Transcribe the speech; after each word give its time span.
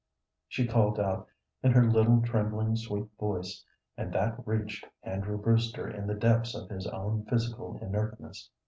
she 0.47 0.65
called 0.65 0.99
out 0.99 1.27
in 1.61 1.71
her 1.73 1.85
little, 1.85 2.23
trembling, 2.23 2.75
sweet 2.75 3.05
voice, 3.19 3.63
and 3.95 4.11
that 4.11 4.35
reached 4.47 4.83
Andrew 5.03 5.37
Brewster 5.37 5.87
in 5.87 6.07
the 6.07 6.15
depths 6.15 6.55
of 6.55 6.71
his 6.71 6.87
own 6.87 7.23
physical 7.25 7.77
inertness. 7.83 8.49